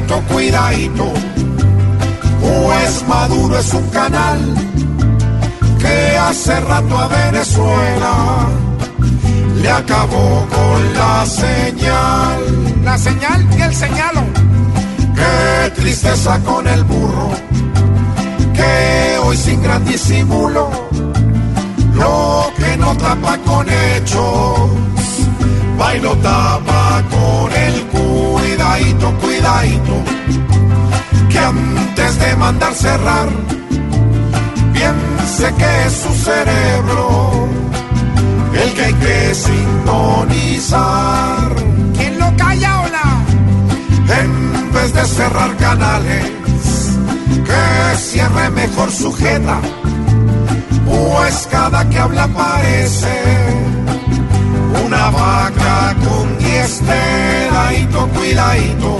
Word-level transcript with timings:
Cuidadito, 0.00 0.20
cuidadito, 0.32 1.12
pues 2.40 3.04
Maduro 3.08 3.58
es 3.58 3.72
un 3.72 3.88
canal 3.88 4.38
que 5.78 6.18
hace 6.18 6.60
rato 6.60 6.98
a 6.98 7.08
Venezuela 7.08 8.48
le 9.62 9.70
acabó 9.70 10.46
con 10.50 10.94
la 10.94 11.26
señal. 11.26 12.84
La 12.84 12.98
señal 12.98 13.46
y 13.58 13.62
el 13.62 13.74
señalo. 13.74 14.22
Qué 15.14 15.70
tristeza 15.80 16.38
con 16.40 16.66
el 16.66 16.84
burro, 16.84 17.30
que 18.54 19.18
hoy 19.22 19.36
sin 19.36 19.62
gran 19.62 19.84
disimulo, 19.84 20.70
lo 21.94 22.52
que 22.58 22.76
no 22.76 22.94
tapa 22.96 23.38
con 23.38 23.66
hechos, 23.68 24.70
bailo 25.78 26.14
tapa 26.18 26.75
antes 32.06 32.18
de 32.20 32.36
mandar 32.36 32.72
cerrar, 32.74 33.28
piense 34.72 35.52
que 35.54 35.86
es 35.86 35.92
su 35.92 36.14
cerebro 36.14 37.48
el 38.54 38.74
que 38.74 38.84
hay 38.84 38.94
que 38.94 39.34
sintonizar. 39.34 40.76
¿Quién 41.96 42.18
lo 42.18 42.32
calla 42.36 42.80
o 42.82 42.88
la? 42.88 43.22
En 44.20 44.72
vez 44.72 44.92
de 44.94 45.04
cerrar 45.04 45.56
canales, 45.56 46.30
que 47.44 47.96
cierre 47.96 48.50
mejor 48.50 48.92
sujeta, 48.92 49.58
pues 50.86 51.48
cada 51.50 51.88
que 51.88 51.98
habla 51.98 52.28
parece 52.28 53.16
una 54.84 55.10
vaca 55.10 55.96
con 56.04 56.38
diez 56.38 56.80
cuidadito, 56.82 58.08
cuidadito, 58.14 58.96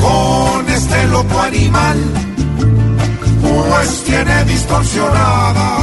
con 0.00 0.31
este 0.74 1.06
loco 1.08 1.40
animal, 1.40 1.98
pues 3.40 4.04
tiene 4.04 4.44
distorsionada 4.44 5.82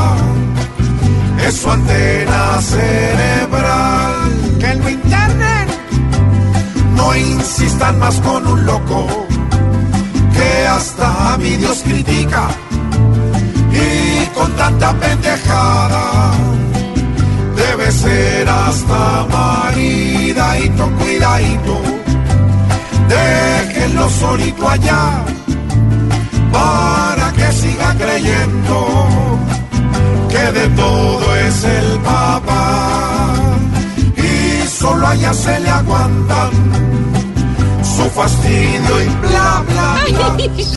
es 1.50 1.56
su 1.56 1.72
antena 1.72 2.62
cerebral. 2.62 4.32
Que 4.60 4.76
lo 4.76 4.90
internen. 4.90 5.68
No 6.96 7.16
insistan 7.16 7.98
más 8.00 8.20
con 8.22 8.46
un 8.46 8.66
loco 8.66 9.08
que 10.34 10.68
hasta 10.68 11.34
a 11.34 11.38
mi 11.38 11.56
Dios 11.56 11.82
critica 11.84 12.50
y 13.72 14.26
con 14.38 14.52
tanta 14.54 14.94
pendejada 14.94 16.32
debe 17.56 17.92
ser 17.92 18.50
hasta 18.50 19.19
Solito 24.10 24.68
allá 24.68 25.24
para 26.52 27.32
que 27.34 27.52
siga 27.54 27.96
creyendo 27.96 28.88
que 30.30 30.52
de 30.60 30.68
todo 30.70 31.36
es 31.36 31.64
el 31.64 32.00
papá 32.00 33.30
y 34.18 34.68
solo 34.68 35.08
a 35.08 35.16
ella 35.16 35.34
se 35.34 35.60
le 35.60 35.70
aguantan 35.70 36.52
su 37.82 38.10
fastidio 38.10 39.04
y 39.04 39.28
bla 39.28 39.64
bla. 39.68 40.60